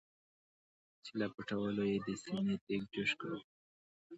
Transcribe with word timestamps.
چې 1.03 1.11
له 1.19 1.27
پټولو 1.35 1.83
یې 1.91 1.97
د 2.05 2.07
سینې 2.21 2.55
دیګ 2.65 2.83
جوش 2.93 3.11
کاوه. 3.19 3.39